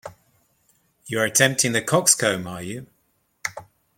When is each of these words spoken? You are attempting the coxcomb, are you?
You 1.05 1.19
are 1.19 1.25
attempting 1.25 1.73
the 1.73 1.81
coxcomb, 1.83 2.47
are 2.47 2.63
you? 2.63 2.87